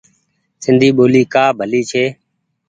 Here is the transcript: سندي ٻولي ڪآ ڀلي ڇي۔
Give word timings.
سندي 0.63 0.89
ٻولي 0.97 1.23
ڪآ 1.33 1.45
ڀلي 1.59 1.81
ڇي۔ 1.91 2.05